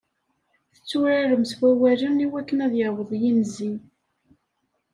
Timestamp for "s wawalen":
1.51-2.23